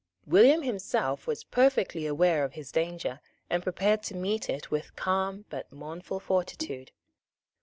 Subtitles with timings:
[0.25, 3.19] William himself was perfectly aware of his danger,
[3.51, 6.89] and prepared to meet it with calm but mournful fortitude.